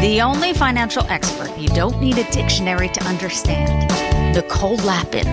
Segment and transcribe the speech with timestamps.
[0.00, 3.90] The only financial expert you don't need a dictionary to understand.
[4.34, 5.26] Nicole Lapin.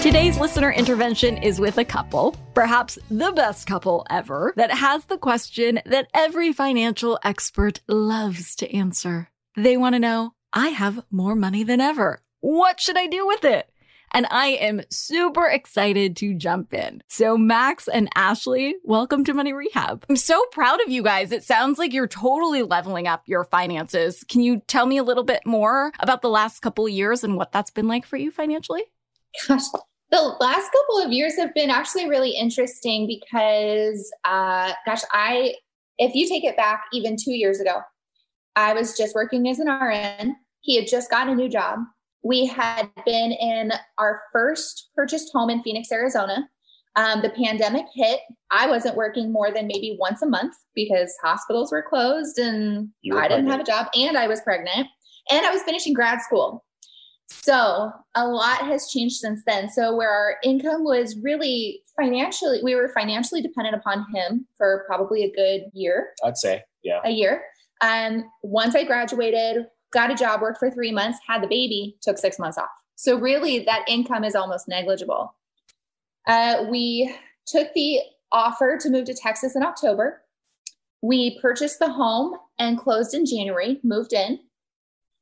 [0.00, 5.18] Today's listener intervention is with a couple, perhaps the best couple ever, that has the
[5.18, 9.28] question that every financial expert loves to answer.
[9.56, 12.22] They want to know I have more money than ever.
[12.38, 13.71] What should I do with it?
[14.14, 17.02] And I am super excited to jump in.
[17.08, 20.04] So, Max and Ashley, welcome to Money Rehab.
[20.10, 21.32] I'm so proud of you guys.
[21.32, 24.22] It sounds like you're totally leveling up your finances.
[24.28, 27.36] Can you tell me a little bit more about the last couple of years and
[27.36, 28.84] what that's been like for you financially?
[29.48, 29.62] Gosh,
[30.10, 35.54] the last couple of years have been actually really interesting because, uh, gosh, I,
[35.96, 37.80] if you take it back even two years ago,
[38.56, 40.36] I was just working as an RN.
[40.60, 41.78] He had just gotten a new job.
[42.22, 46.48] We had been in our first purchased home in Phoenix, Arizona.
[46.94, 48.20] Um, the pandemic hit.
[48.50, 53.18] I wasn't working more than maybe once a month because hospitals were closed and were
[53.18, 53.50] I didn't pregnant.
[53.50, 54.88] have a job and I was pregnant
[55.30, 56.64] and I was finishing grad school.
[57.28, 59.70] So a lot has changed since then.
[59.70, 65.24] So where our income was really financially, we were financially dependent upon him for probably
[65.24, 67.00] a good year, I'd say, yeah.
[67.04, 67.42] a year.
[67.80, 72.18] Um, once I graduated, got a job, worked for three months, had the baby, took
[72.18, 72.70] six months off.
[72.96, 75.34] So really, that income is almost negligible.
[76.26, 77.14] Uh, we
[77.46, 78.00] took the
[78.30, 80.22] offer to move to Texas in October.
[81.02, 84.38] We purchased the home and closed in January, moved in.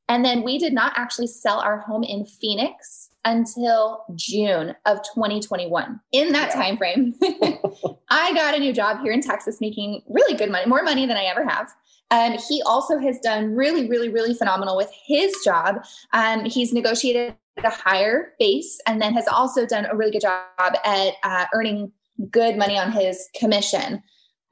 [0.08, 6.00] And then we did not actually sell our home in Phoenix until June of 2021.
[6.12, 7.14] In that time frame,
[8.10, 11.16] I got a new job here in Texas making really good money, more money than
[11.16, 11.70] I ever have.
[12.10, 15.84] Um, he also has done really, really, really phenomenal with his job.
[16.12, 20.44] Um, he's negotiated a higher base and then has also done a really good job
[20.58, 21.92] at uh, earning
[22.30, 24.02] good money on his commission.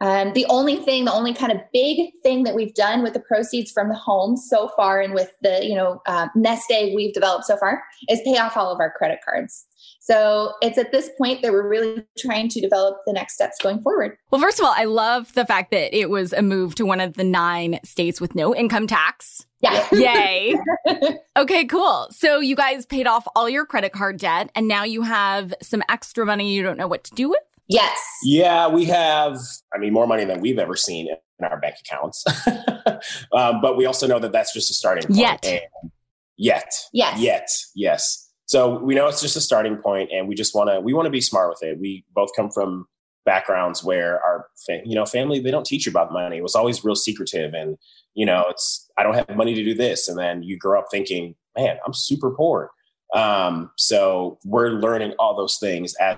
[0.00, 3.20] Um, the only thing, the only kind of big thing that we've done with the
[3.20, 7.14] proceeds from the home so far, and with the you know uh, nest egg we've
[7.14, 9.66] developed so far, is pay off all of our credit cards.
[10.00, 13.82] So it's at this point that we're really trying to develop the next steps going
[13.82, 14.16] forward.
[14.30, 17.00] Well, first of all, I love the fact that it was a move to one
[17.00, 19.46] of the nine states with no income tax.
[19.60, 19.86] Yeah.
[19.92, 20.56] Yay.
[21.36, 22.08] okay, cool.
[22.10, 25.82] So you guys paid off all your credit card debt and now you have some
[25.90, 27.38] extra money you don't know what to do with.
[27.68, 27.98] Yes.
[28.22, 29.38] Yeah, we have,
[29.74, 32.24] I mean, more money than we've ever seen in our bank accounts.
[33.32, 35.18] um, but we also know that that's just a starting point.
[35.18, 35.46] Yet.
[35.46, 35.90] And
[36.36, 36.72] yet.
[36.92, 37.20] Yes.
[37.20, 37.48] Yet.
[37.74, 38.30] Yes.
[38.46, 41.06] So we know it's just a starting point and we just want to, we want
[41.06, 41.78] to be smart with it.
[41.78, 42.86] We both come from
[43.26, 46.38] backgrounds where our, fa- you know, family, they don't teach you about money.
[46.38, 47.76] It was always real secretive and,
[48.14, 50.08] you know, it's, I don't have money to do this.
[50.08, 52.70] And then you grow up thinking, man, I'm super poor.
[53.14, 56.16] Um, so we're learning all those things as,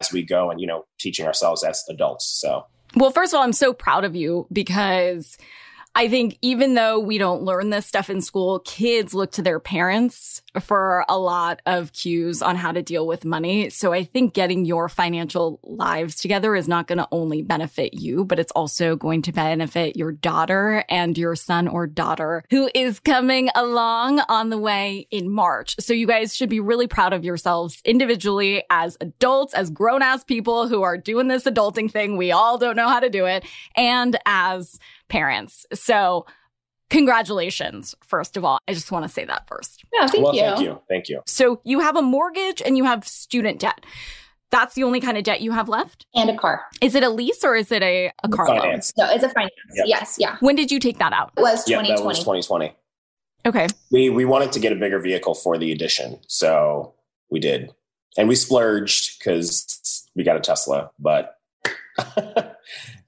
[0.00, 2.26] as we go and, you know, teaching ourselves as adults.
[2.40, 5.38] So Well, first of all, I'm so proud of you because
[5.96, 9.58] I think even though we don't learn this stuff in school, kids look to their
[9.58, 13.70] parents for a lot of cues on how to deal with money.
[13.70, 18.26] So I think getting your financial lives together is not going to only benefit you,
[18.26, 23.00] but it's also going to benefit your daughter and your son or daughter who is
[23.00, 25.76] coming along on the way in March.
[25.80, 30.24] So you guys should be really proud of yourselves individually as adults, as grown ass
[30.24, 32.18] people who are doing this adulting thing.
[32.18, 33.46] We all don't know how to do it.
[33.74, 35.66] And as parents.
[35.72, 36.26] So
[36.90, 38.58] congratulations, first of all.
[38.68, 39.84] I just want to say that first.
[39.92, 40.40] Yeah, thank well, you.
[40.40, 40.82] thank you.
[40.88, 41.22] Thank you.
[41.26, 43.84] So you have a mortgage and you have student debt.
[44.50, 46.06] That's the only kind of debt you have left?
[46.14, 46.62] And a car.
[46.80, 48.60] Is it a lease or is it a, a car loan?
[48.60, 48.92] Finance.
[48.96, 49.52] No, it's a finance.
[49.74, 49.86] Yep.
[49.88, 50.36] Yes, yeah.
[50.38, 51.32] When did you take that out?
[51.36, 52.00] It was Yep, 2020.
[52.00, 52.76] that was 2020.
[53.44, 53.66] Okay.
[53.90, 56.94] We we wanted to get a bigger vehicle for the addition, so
[57.30, 57.70] we did,
[58.18, 60.90] and we splurged because we got a Tesla.
[60.98, 61.38] But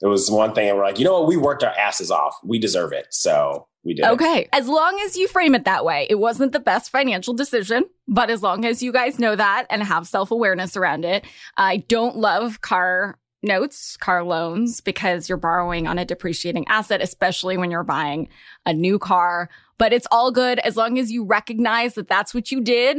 [0.00, 1.28] it was one thing, and we're like, you know what?
[1.28, 2.36] We worked our asses off.
[2.44, 4.04] We deserve it, so we did.
[4.04, 4.10] it.
[4.12, 4.48] Okay.
[4.52, 8.30] As long as you frame it that way, it wasn't the best financial decision, but
[8.30, 11.24] as long as you guys know that and have self awareness around it,
[11.56, 17.56] I don't love car notes, car loans, because you're borrowing on a depreciating asset, especially
[17.56, 18.28] when you're buying
[18.66, 19.48] a new car.
[19.78, 22.98] But it's all good as long as you recognize that that's what you did.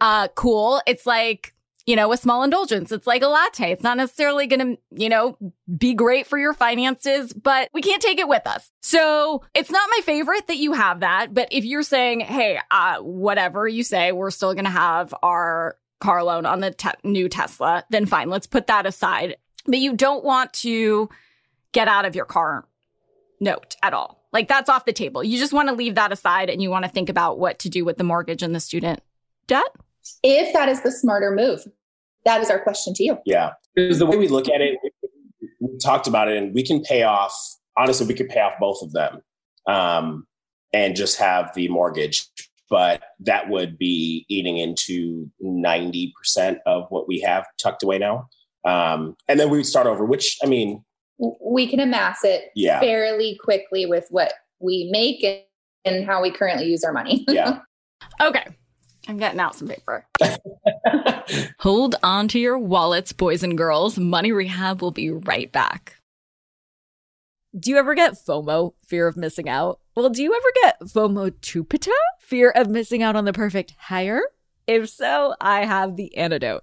[0.00, 0.82] Uh, cool.
[0.86, 1.54] It's like,
[1.88, 2.92] you know, a small indulgence.
[2.92, 3.72] It's like a latte.
[3.72, 5.38] It's not necessarily going to, you know,
[5.74, 8.70] be great for your finances, but we can't take it with us.
[8.82, 11.32] So it's not my favorite that you have that.
[11.32, 15.78] But if you're saying, hey, uh, whatever you say, we're still going to have our
[15.98, 19.38] car loan on the te- new Tesla, then fine, let's put that aside.
[19.64, 21.08] But you don't want to
[21.72, 22.68] get out of your car
[23.40, 24.26] note at all.
[24.30, 25.24] Like that's off the table.
[25.24, 27.70] You just want to leave that aside and you want to think about what to
[27.70, 29.00] do with the mortgage and the student
[29.46, 29.74] debt.
[30.22, 31.66] If that is the smarter move,
[32.28, 33.18] that is our question to you.
[33.24, 34.76] Yeah, because the way we look at it,
[35.60, 37.34] we talked about it, and we can pay off.
[37.76, 39.20] Honestly, we could pay off both of them,
[39.66, 40.26] um,
[40.72, 42.26] and just have the mortgage.
[42.70, 48.28] But that would be eating into ninety percent of what we have tucked away now,
[48.66, 50.04] um, and then we would start over.
[50.04, 50.84] Which I mean,
[51.18, 52.78] We can amass it Yeah.
[52.78, 55.40] fairly quickly with what we make and,
[55.84, 57.24] and how we currently use our money.
[57.28, 57.60] yeah,
[58.20, 58.44] Okay.
[59.08, 60.06] I'm getting out some paper.
[61.60, 63.98] Hold on to your wallets, boys and girls.
[63.98, 65.96] Money Rehab will be right back.
[67.58, 69.80] Do you ever get FOMO, fear of missing out?
[69.96, 74.22] Well, do you ever get FOMO tupita, fear of missing out on the perfect hire?
[74.66, 76.62] If so, I have the antidote.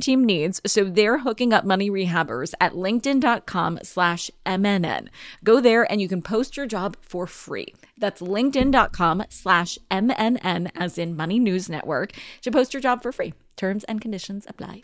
[0.01, 5.07] team needs, so they're hooking up money rehabbers at linkedin.com slash MNN.
[5.43, 7.73] Go there and you can post your job for free.
[7.97, 12.11] That's linkedin.com slash MNN as in Money News Network
[12.41, 13.33] to post your job for free.
[13.55, 14.83] Terms and conditions apply.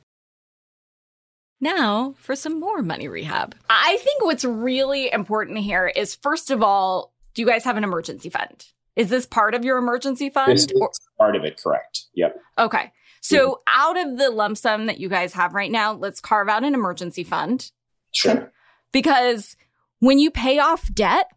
[1.61, 3.55] Now for some more money rehab.
[3.69, 7.83] I think what's really important here is first of all, do you guys have an
[7.83, 8.65] emergency fund?
[8.95, 10.51] Is this part of your emergency fund?
[10.51, 11.61] this is part of it.
[11.63, 12.05] Correct.
[12.15, 12.35] Yep.
[12.57, 12.91] okay.
[13.21, 16.63] So out of the lump sum that you guys have right now, let's carve out
[16.63, 17.71] an emergency fund
[18.11, 18.51] Sure.
[18.91, 19.55] because
[19.99, 21.27] when you pay off debt,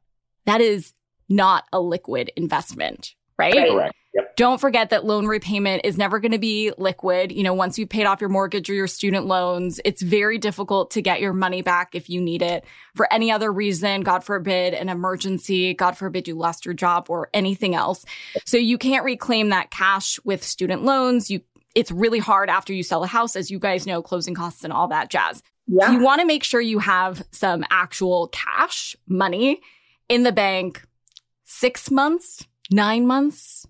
[0.47, 0.95] that is
[1.29, 3.69] not a liquid investment, right?
[3.71, 3.95] Correct.
[4.15, 4.37] Yep.
[4.37, 7.33] Don't forget that loan repayment is never going to be liquid.
[7.33, 10.93] You know, once you've paid off your mortgage or your student loans, it's very difficult
[10.93, 14.03] to get your money back if you need it for any other reason.
[14.03, 15.75] God forbid an emergency.
[15.75, 18.05] God forbid you lost your job or anything else.
[18.45, 21.29] So you can't reclaim that cash with student loans.
[21.29, 21.41] You,
[21.75, 24.73] it's really hard after you sell a house, as you guys know, closing costs and
[24.73, 25.43] all that jazz.
[25.67, 25.91] Yeah.
[25.91, 29.61] You want to make sure you have some actual cash money
[30.09, 30.85] in the bank
[31.45, 33.67] six months, nine months,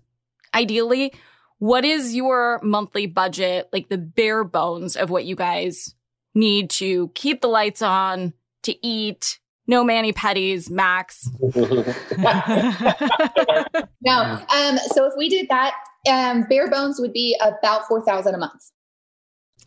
[0.55, 1.13] ideally.
[1.59, 5.95] What is your monthly budget, like the bare bones of what you guys
[6.33, 8.33] need to keep the lights on,
[8.63, 11.29] to eat, no mani pedis, max?
[14.01, 14.45] No.
[14.55, 15.73] Um, so if we did that,
[16.07, 18.71] um, bare bones would be about four thousand a month.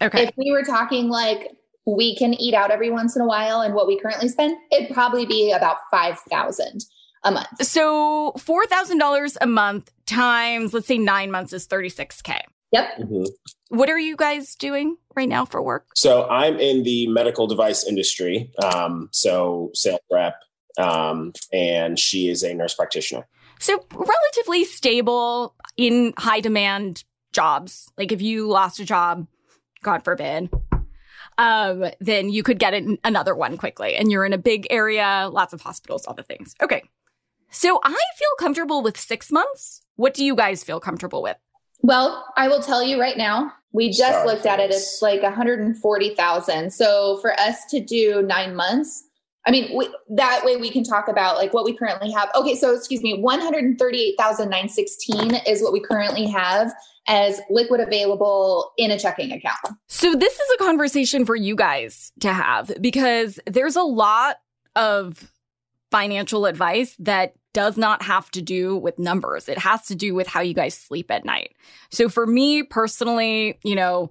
[0.01, 0.23] Okay.
[0.23, 1.51] If we were talking like
[1.87, 4.95] we can eat out every once in a while and what we currently spend, it'd
[4.95, 6.85] probably be about 5000
[7.25, 7.47] a month.
[7.63, 12.41] So $4,000 a month times, let's say nine months is 36K.
[12.73, 12.99] Yep.
[12.99, 13.27] Mhm.
[13.71, 15.87] What are you guys doing right now for work?
[15.95, 18.51] So I'm in the medical device industry.
[18.63, 20.35] Um, so sales rep,
[20.79, 23.27] um, and she is a nurse practitioner.
[23.59, 27.91] So relatively stable in high demand jobs.
[27.97, 29.27] Like if you lost a job,
[29.83, 30.51] God forbid,
[31.39, 33.95] um, then you could get an- another one quickly.
[33.97, 36.55] And you're in a big area, lots of hospitals, all the things.
[36.63, 36.83] Okay.
[37.51, 39.83] So I feel comfortable with six months.
[39.97, 41.37] What do you guys feel comfortable with?
[41.83, 44.71] Well, I will tell you right now, we just Sorry looked for at it.
[44.71, 46.73] It's like 140,000.
[46.73, 49.05] So for us to do nine months,
[49.47, 52.29] I mean, we, that way we can talk about like what we currently have.
[52.35, 56.75] Okay, so excuse me, 138,916 is what we currently have
[57.07, 59.57] as liquid available in a checking account.
[59.87, 64.37] So this is a conversation for you guys to have because there's a lot
[64.77, 65.33] of
[65.91, 69.49] financial advice that does not have to do with numbers.
[69.49, 71.57] It has to do with how you guys sleep at night.
[71.91, 74.11] So for me personally, you know,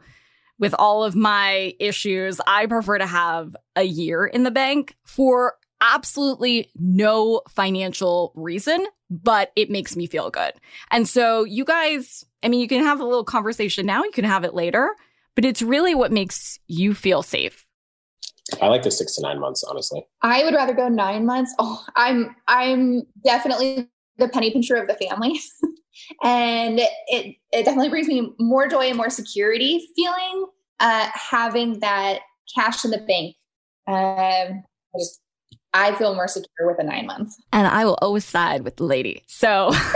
[0.60, 5.54] with all of my issues, I prefer to have a year in the bank for
[5.82, 10.54] absolutely no financial reason, but it makes me feel good.
[10.90, 14.26] And so you guys, I mean, you can have a little conversation now, you can
[14.26, 14.96] have it later,
[15.36, 17.67] but it's really what makes you feel safe.
[18.62, 20.06] I like the six to nine months, honestly.
[20.22, 21.54] I would rather go nine months.
[21.60, 25.40] Oh, I'm I'm definitely the penny pincher of the family.
[26.24, 30.48] and it it definitely brings me more joy and more security feeling
[30.80, 32.20] uh having that
[32.54, 33.36] cash in the bank.
[33.88, 34.64] Um
[34.96, 35.22] I just
[35.78, 37.40] I feel more secure with a nine months.
[37.54, 39.24] And I will always side with the lady.
[39.28, 39.70] So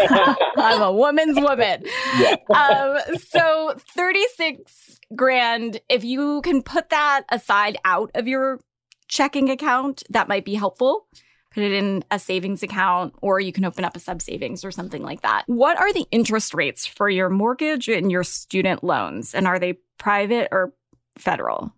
[0.58, 1.84] I'm a woman's woman.
[2.18, 2.36] Yeah.
[2.56, 8.60] um, so 36 grand, if you can put that aside out of your
[9.08, 11.08] checking account, that might be helpful.
[11.54, 14.72] Put it in a savings account, or you can open up a sub savings or
[14.72, 15.44] something like that.
[15.48, 19.36] What are the interest rates for your mortgage and your student loans?
[19.36, 20.74] And are they private or
[21.18, 21.74] federal?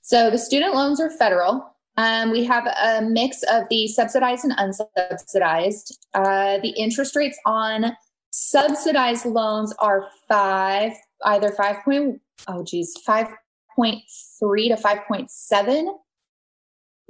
[0.00, 1.74] So the student loans are federal.
[1.98, 5.92] Um, we have a mix of the subsidized and unsubsidized.
[6.14, 7.96] Uh, the interest rates on
[8.30, 10.92] subsidized loans are five,
[11.24, 13.26] either five point oh geez, five
[13.74, 14.00] point
[14.38, 15.98] three to five point seven,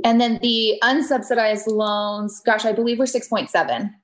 [0.04, 3.94] and then the unsubsidized loans, gosh, I believe we're six point seven.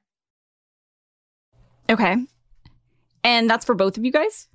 [1.89, 2.17] Okay.
[3.23, 4.49] And that's for both of you guys?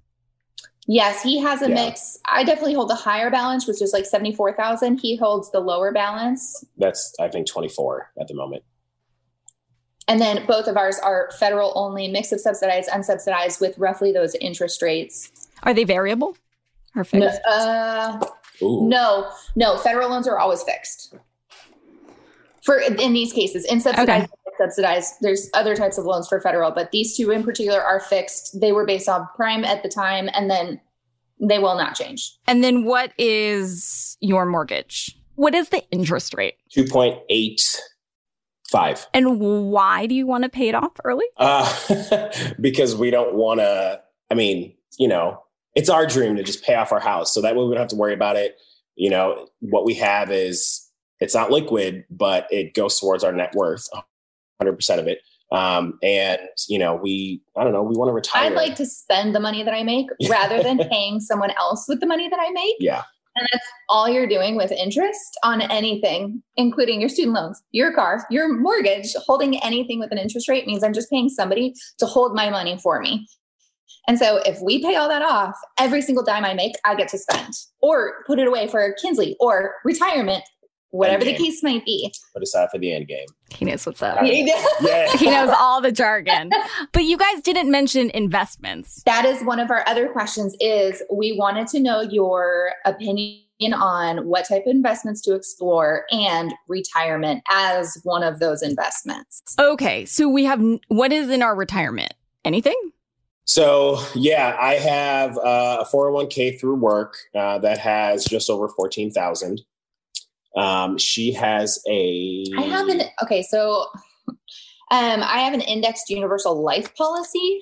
[0.92, 1.76] Yes, he has a Yeah.
[1.76, 2.18] mix.
[2.26, 4.98] I definitely hold the higher balance, which is like seventy four thousand.
[4.98, 6.66] He holds the lower balance.
[6.78, 8.64] That's I think 24 at the moment.
[10.08, 14.34] And then both of ours are federal only, mix of subsidized, unsubsidized, with roughly those
[14.42, 15.30] interest rates.
[15.62, 16.36] Are they variable
[16.96, 18.20] or No, uh,
[18.60, 21.14] no, no, federal loans are always fixed.
[22.64, 26.92] For in these cases, in subsidized, subsidized, there's other types of loans for federal, but
[26.92, 28.60] these two in particular are fixed.
[28.60, 30.80] They were based on prime at the time, and then
[31.40, 32.38] they will not change.
[32.48, 35.16] And then what is your mortgage?
[35.36, 36.56] What is the interest rate?
[36.76, 39.08] 2.85.
[39.14, 41.26] And why do you want to pay it off early?
[41.38, 45.42] Uh, because we don't want to, I mean, you know,
[45.76, 47.34] it's our dream to just pay off our house.
[47.34, 48.58] So that way we don't have to worry about it.
[48.96, 50.86] You know, what we have is,
[51.22, 53.88] it's not liquid, but it goes towards our net worth,
[54.62, 55.20] 100% of it.
[55.52, 58.46] Um, and, you know, we, I don't know, we want to retire.
[58.46, 62.00] I'd like to spend the money that I make rather than paying someone else with
[62.00, 62.76] the money that I make.
[62.80, 63.04] Yeah.
[63.36, 68.26] And that's all you're doing with interest on anything, including your student loans, your car,
[68.30, 69.14] your mortgage.
[69.26, 72.78] Holding anything with an interest rate means I'm just paying somebody to hold my money
[72.78, 73.28] for me.
[74.08, 77.10] And so if we pay all that off, every single dime I make, I get
[77.10, 80.44] to spend or put it away for Kinsley or retirement,
[80.92, 82.12] whatever the case might be.
[82.34, 83.28] Put aside for the end game.
[83.56, 84.20] He knows what's up.
[84.22, 85.12] Yeah.
[85.18, 86.52] he knows all the jargon.
[86.92, 89.04] But you guys didn't mention investments.
[89.06, 94.26] that is one of our other questions is we wanted to know your opinion on
[94.26, 100.30] what type of investments to explore and retirement as one of those investments Okay, so
[100.30, 102.14] we have what is in our retirement?
[102.46, 102.80] Anything?
[103.46, 109.62] So yeah, I have uh, a 401k through work uh, that has just over 14,000.
[110.60, 112.44] Um, she has a.
[112.58, 113.86] i have an okay so
[114.92, 117.62] um, i have an indexed universal life policy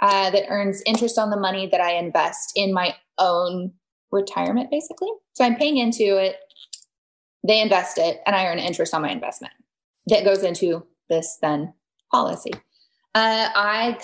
[0.00, 3.72] uh, that earns interest on the money that i invest in my own
[4.12, 6.36] retirement basically so i'm paying into it
[7.46, 9.52] they invest it and i earn interest on my investment
[10.06, 11.74] that goes into this then
[12.10, 12.52] policy
[13.14, 13.98] uh, i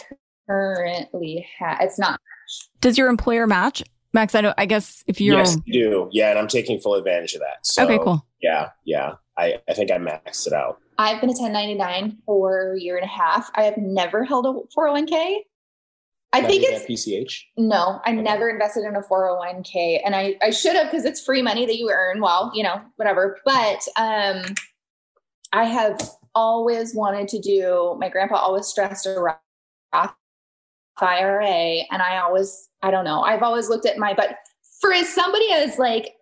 [0.46, 2.20] currently have it's not
[2.82, 3.82] Does your employer match
[4.14, 4.54] Max, I don't.
[4.56, 6.08] I guess if you're yes, you do.
[6.12, 7.66] Yeah, and I'm taking full advantage of that.
[7.66, 8.24] So, okay, cool.
[8.44, 9.14] Yeah, yeah.
[9.38, 10.78] I, I think I maxed it out.
[10.98, 13.50] I've been a 1099 for a year and a half.
[13.54, 15.38] I have never held a 401k.
[16.34, 17.42] I Not think it's PCH.
[17.56, 21.42] no, I never invested in a 401k and I, I should have because it's free
[21.42, 22.20] money that you earn.
[22.20, 23.38] Well, you know, whatever.
[23.46, 24.42] But um,
[25.52, 25.98] I have
[26.34, 30.14] always wanted to do, my grandpa always stressed a Roth
[31.00, 31.84] IRA.
[31.90, 34.36] And I always, I don't know, I've always looked at my, but
[34.84, 36.12] for as somebody as like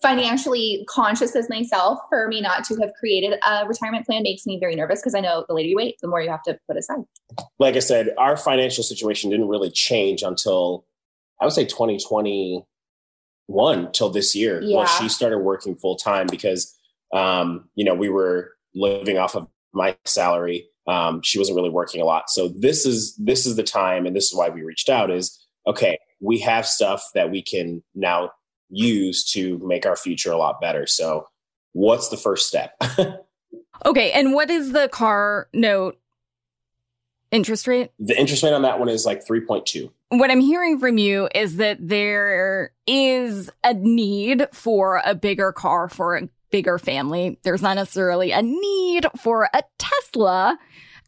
[0.00, 4.60] financially conscious as myself, for me not to have created a retirement plan makes me
[4.60, 6.76] very nervous because I know the later you wait, the more you have to put
[6.76, 6.98] aside.
[7.58, 10.86] Like I said, our financial situation didn't really change until
[11.40, 14.78] I would say 2021 till this year yeah.
[14.78, 16.78] when she started working full time because
[17.12, 20.68] um, you know we were living off of my salary.
[20.86, 24.14] Um, she wasn't really working a lot, so this is this is the time, and
[24.14, 25.10] this is why we reached out.
[25.10, 28.30] Is okay, we have stuff that we can now
[28.70, 30.86] use to make our future a lot better.
[30.86, 31.26] So,
[31.72, 32.74] what's the first step?
[33.84, 34.12] okay.
[34.12, 35.98] And what is the car note
[37.30, 37.90] interest rate?
[37.98, 39.90] the interest rate on that one is like 3.2.
[40.10, 45.88] What I'm hearing from you is that there is a need for a bigger car
[45.88, 47.38] for a bigger family.
[47.42, 50.58] There's not necessarily a need for a Tesla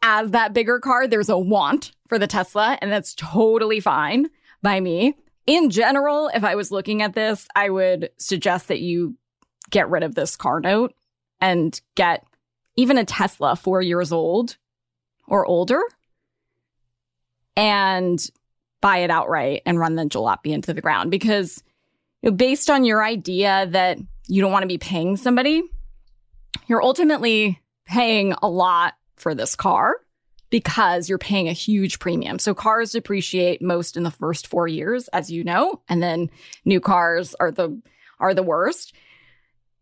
[0.02, 1.06] as that bigger car.
[1.06, 4.30] There's a want for the Tesla, and that's totally fine
[4.64, 5.14] by me.
[5.47, 9.16] In general, if I was looking at this, I would suggest that you
[9.71, 10.92] get rid of this car note
[11.40, 12.25] and get
[12.75, 14.56] even a Tesla four years old
[15.28, 15.80] or older
[17.56, 18.18] and
[18.80, 21.62] buy it outright and run the jalopy into the ground because
[22.23, 25.62] you know, based on your idea that you don't want to be paying somebody,
[26.66, 29.97] you're ultimately paying a lot for this car
[30.54, 32.38] because you're paying a huge premium.
[32.38, 36.30] So cars depreciate most in the first 4 years as you know, and then
[36.64, 37.82] new cars are the
[38.20, 38.94] are the worst.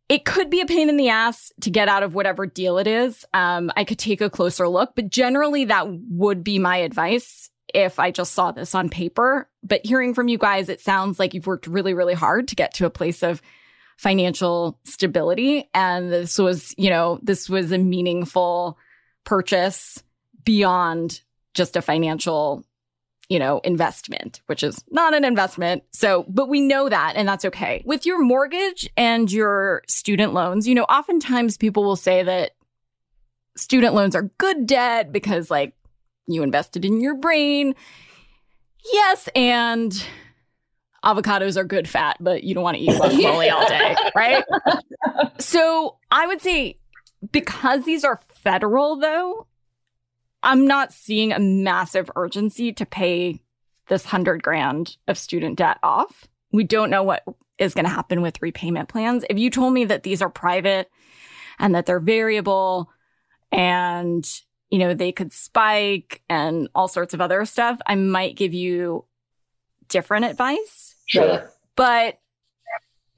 [0.09, 2.87] It could be a pain in the ass to get out of whatever deal it
[2.87, 3.23] is.
[3.35, 7.99] Um, I could take a closer look, but generally that would be my advice if
[7.99, 9.51] I just saw this on paper.
[9.63, 12.73] But hearing from you guys, it sounds like you've worked really, really hard to get
[12.77, 13.43] to a place of
[13.99, 15.69] financial stability.
[15.75, 18.79] And this was, you know, this was a meaningful
[19.25, 20.03] purchase
[20.45, 21.21] beyond
[21.55, 22.65] just a financial,
[23.29, 25.83] you know, investment, which is not an investment.
[25.93, 27.83] So, but we know that and that's okay.
[27.85, 32.53] With your mortgage and your student loans, you know, oftentimes people will say that
[33.57, 35.75] student loans are good debt because like
[36.27, 37.75] you invested in your brain.
[38.93, 39.93] Yes, and
[41.05, 44.45] avocados are good fat, but you don't want to eat guacamole all day, right?
[45.39, 46.79] So I would say
[47.31, 49.47] because these are federal, though,
[50.43, 53.41] I'm not seeing a massive urgency to pay
[53.89, 56.29] this hundred grand of student debt off.
[56.53, 57.25] We don't know what
[57.59, 59.25] is going to happen with repayment plans.
[59.31, 60.91] If you told me that these are private
[61.59, 62.91] and that they're variable
[63.51, 64.29] and
[64.71, 69.05] you know they could spike and all sorts of other stuff, I might give you
[69.89, 70.95] different advice.
[71.07, 71.51] Sure.
[71.77, 72.19] But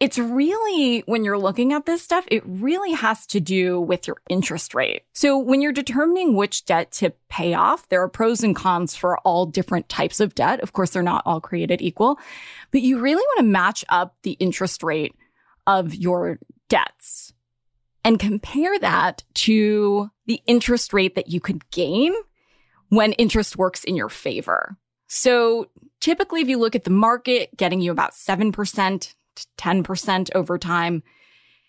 [0.04, 4.18] it's really, when you're looking at this stuff, it really has to do with your
[4.28, 5.04] interest rate.
[5.14, 9.16] So when you're determining which debt to pay off, there are pros and cons for
[9.20, 10.60] all different types of debt.
[10.60, 12.18] Of course, they're not all created equal,
[12.70, 15.14] but you really want to match up the interest rate
[15.66, 16.38] of your
[16.68, 17.32] debts
[18.04, 22.12] and compare that to the interest rate that you could gain
[22.90, 24.76] when interest works in your favor.
[25.06, 25.70] So
[26.02, 31.02] typically, if you look at the market, getting you about 7% to 10% over time,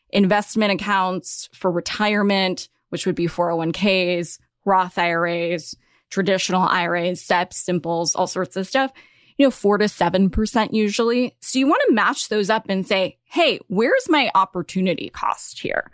[0.10, 5.76] investment accounts for retirement, which would be 401ks, Roth IRAs,
[6.10, 8.92] traditional IRAs, SEPs, simples, all sorts of stuff,
[9.38, 11.36] you know, four to 7% usually.
[11.42, 15.92] So you want to match those up and say, hey, where's my opportunity cost here?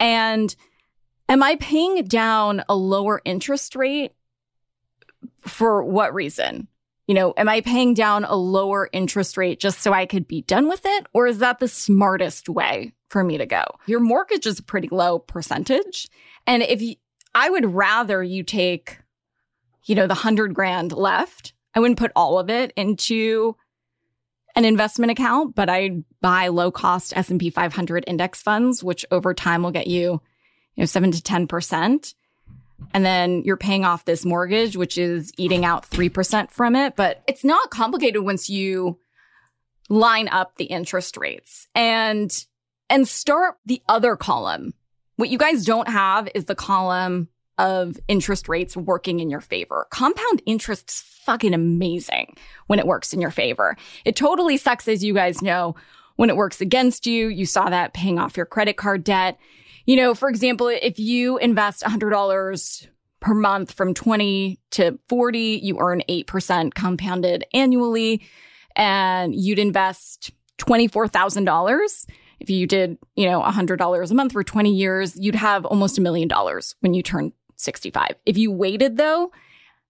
[0.00, 0.54] And
[1.28, 4.12] am I paying down a lower interest rate
[5.42, 6.66] for what reason?
[7.12, 10.40] You know, am I paying down a lower interest rate just so I could be
[10.40, 11.06] done with it?
[11.12, 13.64] Or is that the smartest way for me to go?
[13.84, 16.08] Your mortgage is a pretty low percentage.
[16.46, 16.94] And if you,
[17.34, 18.98] I would rather you take,
[19.84, 23.56] you know, the hundred grand left, I wouldn't put all of it into
[24.56, 29.62] an investment account, but I'd buy low cost S&P 500 index funds, which over time
[29.62, 30.22] will get you,
[30.76, 32.14] you know, seven to 10%
[32.94, 36.96] and then you're paying off this mortgage, which is eating out 3% from it.
[36.96, 38.98] But it's not complicated once you
[39.88, 42.32] line up the interest rates and,
[42.88, 44.74] and start the other column.
[45.16, 49.86] What you guys don't have is the column of interest rates working in your favor.
[49.90, 53.76] Compound interest's fucking amazing when it works in your favor.
[54.04, 55.76] It totally sucks, as you guys know,
[56.16, 57.28] when it works against you.
[57.28, 59.38] You saw that paying off your credit card debt.
[59.84, 62.86] You know, for example, if you invest $100
[63.20, 68.22] per month from 20 to 40, you earn 8% compounded annually
[68.76, 72.06] and you'd invest $24,000
[72.42, 76.00] if you did, you know, $100 a month for 20 years, you'd have almost a
[76.00, 78.16] million dollars when you turn 65.
[78.26, 79.30] If you waited though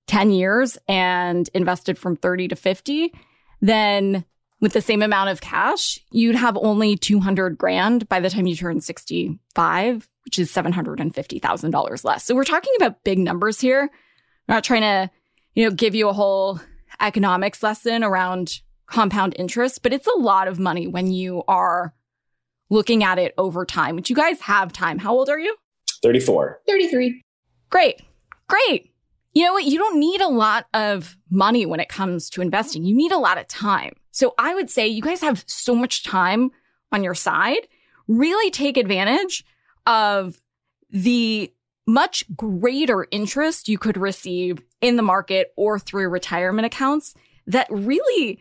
[0.07, 3.15] 10 years and invested from 30 to 50,
[3.63, 4.27] then
[4.63, 8.55] with the same amount of cash, you'd have only 200 grand by the time you
[8.55, 12.25] turn 65, which is $750,000 less.
[12.25, 13.91] So we're talking about big numbers here.
[14.49, 15.11] I'm not trying to,
[15.55, 16.61] you know, give you a whole
[17.01, 21.93] economics lesson around compound interest, but it's a lot of money when you are
[22.71, 24.99] looking at it over time, which you guys have time.
[24.99, 25.57] How old are you?
[26.05, 26.61] 34.
[26.69, 27.21] 33.
[27.69, 28.01] Great.
[28.47, 28.92] Great.
[29.35, 29.65] You know what?
[29.65, 32.85] You don't need a lot of money when it comes to investing.
[32.85, 33.95] You need a lot of time.
[34.11, 36.51] So I would say you guys have so much time
[36.91, 37.67] on your side.
[38.09, 39.45] Really take advantage
[39.87, 40.41] of
[40.91, 41.53] the
[41.87, 47.15] much greater interest you could receive in the market or through retirement accounts
[47.47, 48.39] that really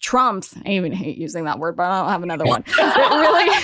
[0.00, 0.54] trumps.
[0.64, 2.62] I even hate using that word, but I don't have another one.
[2.78, 3.48] really,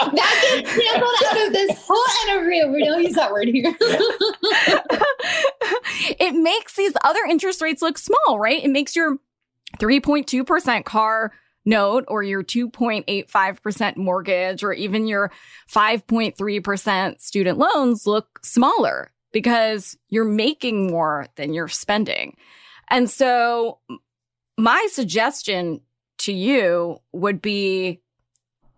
[0.00, 2.68] that gets canceled out of this whole interview.
[2.72, 3.74] We don't use that word here.
[6.18, 8.62] it makes these other interest rates look small, right?
[8.62, 9.18] It makes your
[9.78, 11.32] 3.2% car
[11.64, 15.30] note or your 2.85% mortgage or even your
[15.70, 22.36] 5.3% student loans look smaller because you're making more than you're spending.
[22.88, 23.78] And so
[24.58, 25.80] my suggestion
[26.18, 28.00] to you would be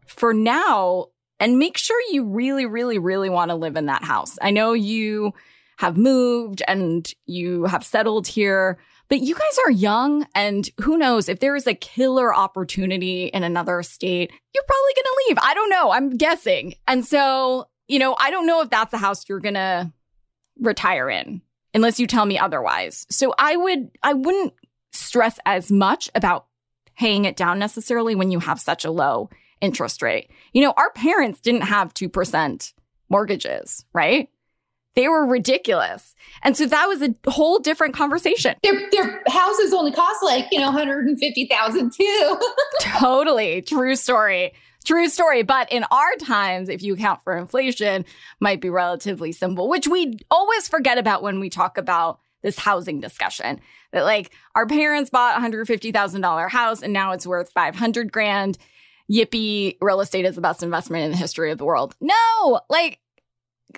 [0.06, 1.06] for now,
[1.40, 4.38] and make sure you really, really, really want to live in that house.
[4.42, 5.32] I know you
[5.78, 10.26] have moved and you have settled here, but you guys are young.
[10.34, 15.04] And who knows if there is a killer opportunity in another state, you're probably going
[15.04, 15.38] to leave.
[15.42, 15.90] I don't know.
[15.92, 16.74] I'm guessing.
[16.86, 19.92] And so, you know, I don't know if that's the house you're going to
[20.58, 21.42] retire in
[21.74, 23.06] unless you tell me otherwise.
[23.10, 24.54] So I would, I wouldn't
[24.92, 26.46] stress as much about
[26.96, 29.30] paying it down necessarily when you have such a low
[29.60, 30.30] interest rate.
[30.52, 32.72] You know, our parents didn't have 2%
[33.08, 34.28] mortgages, right?
[34.94, 36.14] They were ridiculous.
[36.42, 38.56] And so that was a whole different conversation.
[38.62, 42.40] Their, their houses only cost like, you know, 150,000 too.
[42.80, 43.62] totally.
[43.62, 44.52] True story.
[44.84, 45.42] True story.
[45.42, 48.04] But in our times, if you account for inflation,
[48.40, 53.00] might be relatively simple, which we always forget about when we talk about this housing
[53.00, 53.60] discussion
[53.92, 58.58] that like our parents bought a $150,000 house and now it's worth 500 grand.
[59.10, 61.94] Yippee, real estate is the best investment in the history of the world.
[62.00, 62.98] No, like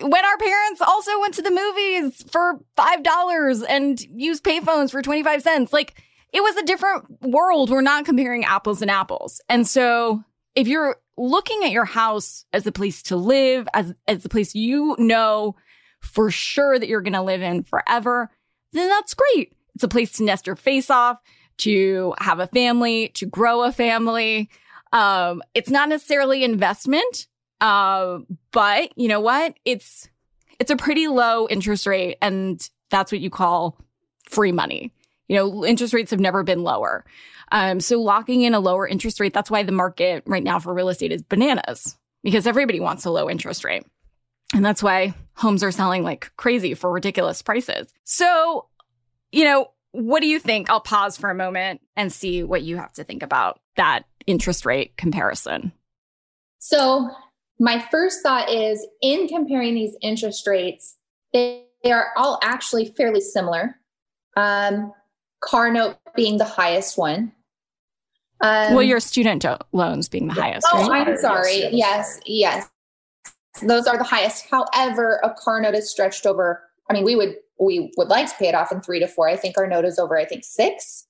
[0.01, 5.41] when our parents also went to the movies for $5 and used payphones for 25
[5.41, 6.01] cents, like
[6.33, 7.69] it was a different world.
[7.69, 9.41] We're not comparing apples and apples.
[9.47, 10.23] And so
[10.55, 14.55] if you're looking at your house as a place to live, as, as a place
[14.55, 15.55] you know
[16.01, 18.29] for sure that you're going to live in forever,
[18.73, 19.53] then that's great.
[19.75, 21.19] It's a place to nest your face off,
[21.59, 24.49] to have a family, to grow a family.
[24.93, 27.27] Um, it's not necessarily investment,
[27.61, 28.19] uh,
[28.51, 29.55] but you know what?
[29.65, 30.09] It's
[30.59, 33.77] it's a pretty low interest rate, and that's what you call
[34.29, 34.91] free money.
[35.27, 37.05] You know, interest rates have never been lower.
[37.51, 40.73] Um, so locking in a lower interest rate, that's why the market right now for
[40.73, 43.85] real estate is bananas because everybody wants a low interest rate.
[44.53, 47.87] And that's why homes are selling like crazy for ridiculous prices.
[48.03, 48.67] So,
[49.31, 50.69] you know, what do you think?
[50.69, 54.65] I'll pause for a moment and see what you have to think about that interest
[54.65, 55.71] rate comparison.
[56.59, 57.11] So,
[57.59, 60.97] my first thought is in comparing these interest rates,
[61.33, 63.79] they, they are all actually fairly similar.
[64.35, 64.91] Um,
[65.41, 67.31] car note being the highest one.
[68.41, 70.67] Um, well, your student loans being the highest.
[70.71, 71.07] Oh, right?
[71.07, 71.69] I'm sorry.
[71.71, 72.69] Yes, yes,
[73.61, 74.47] those are the highest.
[74.49, 76.61] However, a car note is stretched over.
[76.89, 79.29] I mean, we would we would like to pay it off in three to four.
[79.29, 80.17] I think our note is over.
[80.17, 81.07] I think six.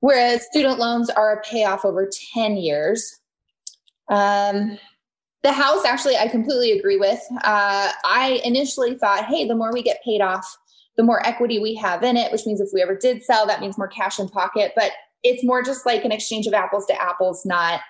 [0.00, 3.20] Whereas student loans are a payoff over ten years.
[4.10, 4.78] Um,
[5.42, 7.20] the house, actually, I completely agree with.
[7.42, 10.46] Uh, I initially thought, hey, the more we get paid off,
[10.96, 13.60] the more equity we have in it, which means if we ever did sell, that
[13.60, 14.72] means more cash in pocket.
[14.76, 17.80] But it's more just like an exchange of apples to apples, not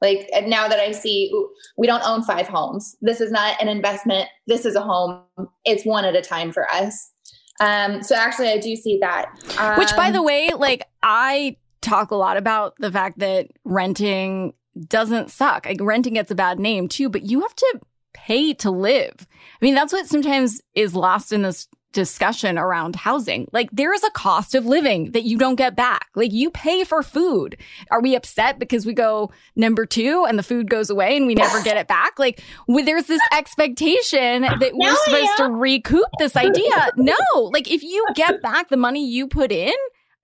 [0.00, 1.32] like now that I see
[1.76, 2.96] we don't own five homes.
[3.00, 4.28] This is not an investment.
[4.46, 5.22] This is a home.
[5.64, 7.12] It's one at a time for us.
[7.60, 9.26] Um, so actually I do see that.
[9.58, 14.54] Um, Which by the way, like I talk a lot about the fact that renting
[14.86, 15.66] doesn't suck.
[15.66, 17.80] Like renting gets a bad name too, but you have to
[18.14, 19.14] pay to live.
[19.20, 23.48] I mean, that's what sometimes is lost in this discussion around housing.
[23.52, 26.08] Like there is a cost of living that you don't get back.
[26.14, 27.56] Like you pay for food.
[27.90, 31.34] Are we upset because we go number two and the food goes away and we
[31.34, 32.18] never get it back?
[32.18, 36.90] Like well, there's this expectation that we're supposed to recoup this idea.
[36.96, 37.14] No,
[37.52, 39.74] like if you get back the money you put in,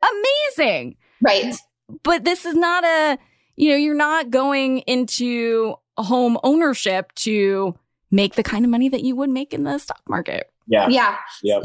[0.03, 0.97] amazing.
[1.23, 1.57] Right.
[2.03, 3.19] But this is not a,
[3.57, 7.75] you know, you're not going into home ownership to
[8.11, 10.51] make the kind of money that you would make in the stock market.
[10.67, 10.89] Yeah.
[10.89, 11.17] Yeah.
[11.43, 11.63] Yep.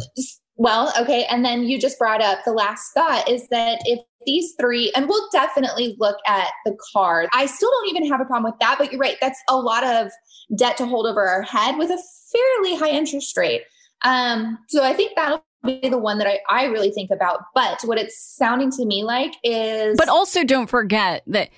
[0.57, 1.25] Well, okay.
[1.25, 5.07] And then you just brought up the last thought is that if these three, and
[5.07, 7.27] we'll definitely look at the car.
[7.33, 9.17] I still don't even have a problem with that, but you're right.
[9.21, 10.11] That's a lot of
[10.55, 13.61] debt to hold over our head with a fairly high interest rate.
[14.03, 17.41] Um, so I think that'll be the one that I, I really think about.
[17.55, 19.97] But what it's sounding to me like is.
[19.97, 21.49] But also don't forget that,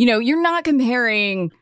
[0.00, 1.52] you know, you're not comparing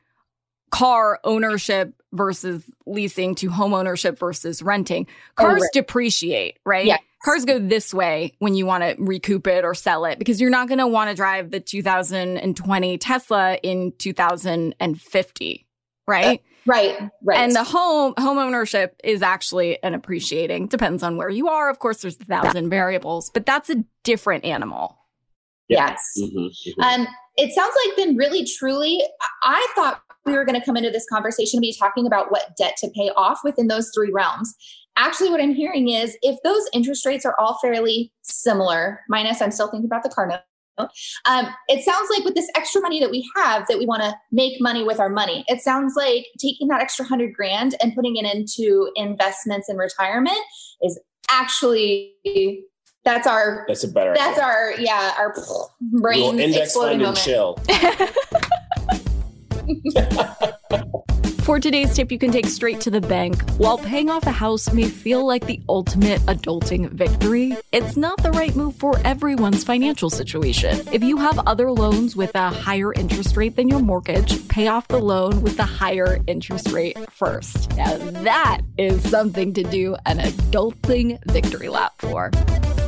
[0.71, 5.09] car ownership versus leasing to home ownership versus renting.
[5.35, 5.71] Cars oh, right.
[5.73, 6.87] depreciate, right?
[6.87, 6.99] Yeah.
[7.25, 10.51] Cars go this way when you want to recoup it or sell it because you're
[10.51, 15.67] not going to want to drive the 2020 Tesla in 2050,
[16.07, 16.39] right?
[16.39, 17.39] Uh, right, right.
[17.41, 20.69] And the home home ownership is actually an appreciating.
[20.69, 21.69] Depends on where you are.
[21.69, 24.97] Of course, there's a thousand variables, but that's a different animal.
[25.69, 26.01] Yes.
[26.19, 26.81] Mm-hmm, mm-hmm.
[26.81, 29.03] Um, it sounds like then really truly,
[29.45, 32.57] I thought we were going to come into this conversation and be talking about what
[32.59, 34.55] debt to pay off within those three realms.
[34.97, 39.53] Actually, what I'm hearing is if those interest rates are all fairly similar, minus I'm
[39.53, 40.41] still thinking about the car note.
[41.27, 44.15] Um, it sounds like with this extra money that we have, that we want to
[44.33, 45.45] make money with our money.
[45.49, 50.39] It sounds like taking that extra hundred grand and putting it into investments and retirement
[50.83, 50.99] is
[51.31, 52.15] actually
[53.05, 54.45] that's our that's a better that's idea.
[54.45, 55.35] our yeah our
[55.81, 57.59] brain we'll index fund and chill
[61.49, 63.41] For today's tip, you can take straight to the bank.
[63.53, 68.33] While paying off a house may feel like the ultimate adulting victory, it's not the
[68.33, 70.87] right move for everyone's financial situation.
[70.93, 74.89] If you have other loans with a higher interest rate than your mortgage, pay off
[74.89, 77.75] the loan with the higher interest rate first.
[77.79, 82.31] Now, that is something to do an adulting victory lap for.